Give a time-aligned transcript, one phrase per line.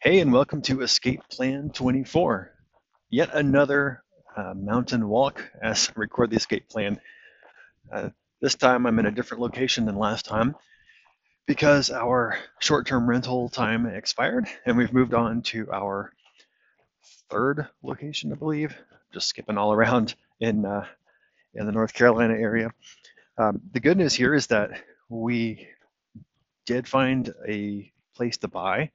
[0.00, 2.52] Hey, and welcome to Escape Plan 24.
[3.10, 4.04] Yet another
[4.36, 7.00] uh, mountain walk as I record the escape plan.
[7.92, 10.54] Uh, this time I'm in a different location than last time
[11.48, 16.12] because our short term rental time expired and we've moved on to our
[17.28, 18.76] third location, I believe.
[19.12, 20.86] Just skipping all around in, uh,
[21.54, 22.70] in the North Carolina area.
[23.36, 25.66] Um, the good news here is that we
[26.66, 28.92] did find a place to buy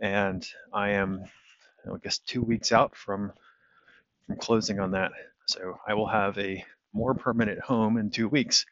[0.00, 1.24] and I am,
[1.86, 3.32] I guess, two weeks out from
[4.26, 5.12] from closing on that.
[5.46, 8.66] So I will have a more permanent home in two weeks,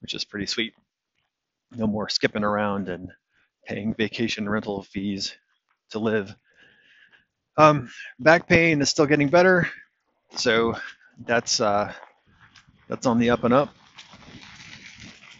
[0.00, 0.74] which is pretty sweet.
[1.76, 3.10] No more skipping around and
[3.66, 5.34] paying vacation rental fees
[5.90, 6.34] to live.
[7.56, 9.68] Um, back pain is still getting better,
[10.36, 10.74] so
[11.26, 11.92] that's uh,
[12.88, 13.74] that's on the up and up,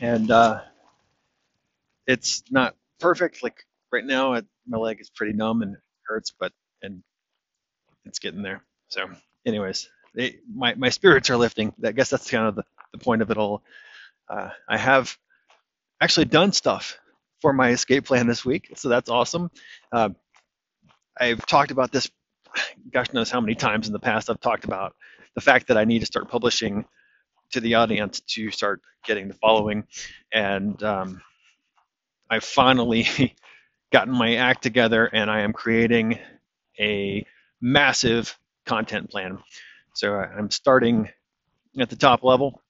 [0.00, 0.60] and uh,
[2.06, 3.42] it's not perfect.
[3.42, 7.02] Like right now, it, my leg is pretty numb and hurts, but and
[8.04, 8.62] it's getting there.
[8.88, 9.06] So,
[9.46, 11.72] anyways, they, my my spirits are lifting.
[11.84, 13.62] I guess that's kind of the, the point of it all.
[14.28, 15.16] Uh, I have
[16.00, 16.98] actually done stuff
[17.41, 19.50] for my escape plan this week, so that's awesome.
[19.92, 20.11] Uh,
[21.19, 22.11] I've talked about this,
[22.92, 24.30] gosh knows how many times in the past.
[24.30, 24.94] I've talked about
[25.34, 26.84] the fact that I need to start publishing
[27.52, 29.84] to the audience to start getting the following,
[30.33, 31.22] and um,
[32.30, 33.06] I finally
[33.92, 36.19] gotten my act together and I am creating
[36.78, 37.27] a
[37.61, 39.39] massive content plan.
[39.95, 41.08] So uh, I'm starting
[41.78, 42.61] at the top level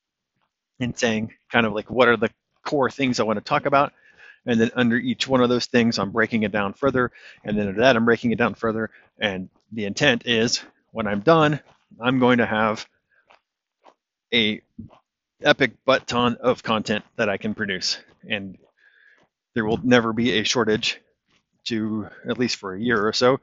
[0.80, 2.30] and saying kind of like what are the
[2.64, 3.92] core things I want to talk about.
[4.46, 7.12] And then under each one of those things, I'm breaking it down further.
[7.44, 8.90] And then under that, I'm breaking it down further.
[9.18, 11.60] And the intent is when I'm done,
[12.00, 12.86] I'm going to have
[14.32, 14.62] a
[15.42, 17.98] epic butt ton of content that I can produce.
[18.28, 18.58] And
[19.54, 21.00] there will never be a shortage
[21.68, 23.40] to at least for a year or so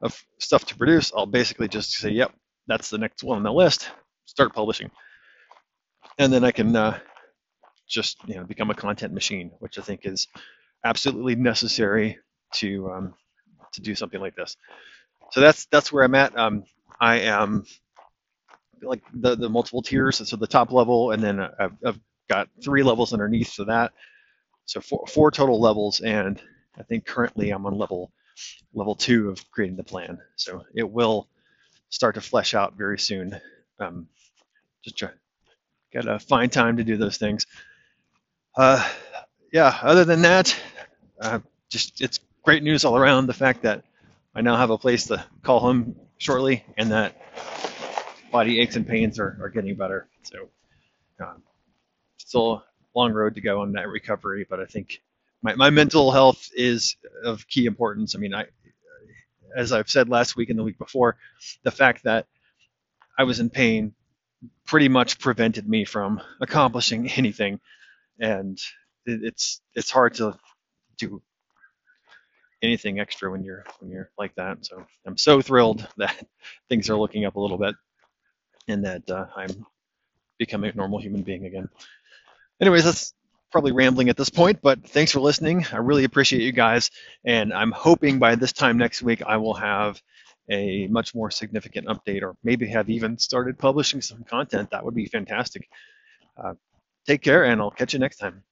[0.00, 2.32] of stuff to produce, I'll basically just say, yep,
[2.66, 3.90] that's the next one on the list,
[4.26, 4.90] start publishing.
[6.18, 6.98] And then I can uh,
[7.88, 10.28] just you know become a content machine, which I think is
[10.84, 12.18] absolutely necessary
[12.54, 13.14] to um,
[13.72, 14.56] to do something like this.
[15.32, 16.36] So that's that's where I'm at.
[16.38, 16.64] Um,
[17.00, 17.64] I am
[18.82, 20.28] like the the multiple tiers.
[20.28, 23.92] So the top level, and then I've, I've got three levels underneath for that.
[24.66, 26.40] So four, four total levels, and
[26.78, 28.12] I think currently I'm on level
[28.74, 30.18] level two of creating the plan.
[30.36, 31.28] So it will
[31.90, 33.38] start to flesh out very soon.
[33.78, 34.08] Um,
[34.82, 35.10] just try,
[35.92, 37.46] gotta find time to do those things.
[38.56, 38.86] Uh,
[39.52, 39.78] yeah.
[39.82, 40.58] Other than that,
[41.20, 43.26] uh, just it's great news all around.
[43.26, 43.84] The fact that
[44.34, 47.20] I now have a place to call home shortly, and that
[48.30, 50.08] body aches and pains are, are getting better.
[50.22, 50.48] So
[51.20, 51.42] um,
[52.16, 52.62] still a
[52.98, 55.02] long road to go on that recovery, but I think
[55.42, 58.14] my, my mental health is of key importance.
[58.14, 58.46] I mean, I,
[59.56, 61.16] as I've said last week and the week before,
[61.64, 62.26] the fact that
[63.18, 63.94] I was in pain
[64.66, 67.60] pretty much prevented me from accomplishing anything,
[68.20, 68.58] and
[69.06, 70.36] it, it's it's hard to
[70.98, 71.22] do
[72.62, 74.64] anything extra when you're when you're like that.
[74.64, 76.26] So I'm so thrilled that
[76.68, 77.74] things are looking up a little bit,
[78.68, 79.66] and that uh, I'm
[80.38, 81.68] becoming a normal human being again.
[82.60, 83.14] Anyways, that's
[83.52, 85.64] probably rambling at this point, but thanks for listening.
[85.72, 86.90] I really appreciate you guys.
[87.24, 90.02] And I'm hoping by this time next week, I will have
[90.50, 94.70] a much more significant update or maybe have even started publishing some content.
[94.70, 95.68] That would be fantastic.
[96.36, 96.54] Uh,
[97.06, 98.42] take care, and I'll catch you next time.